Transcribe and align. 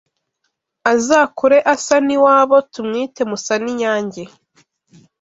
Azakure 0.91 1.57
asa 1.73 1.95
n’iwabo 2.05 2.57
Tumwite 2.71 3.21
Musaninyange 3.29 4.23